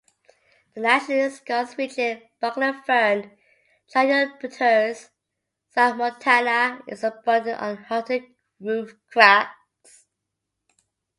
[0.73, 3.37] The nationally scarce rigid buckler-fern
[3.93, 5.11] "Dryopteris
[5.77, 10.07] submontana" is abundant on Hutton Roof Crags.